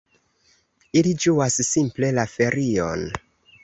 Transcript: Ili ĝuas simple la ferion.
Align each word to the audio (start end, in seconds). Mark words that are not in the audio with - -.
Ili 1.03 1.13
ĝuas 1.27 1.61
simple 1.71 2.13
la 2.19 2.29
ferion. 2.37 3.11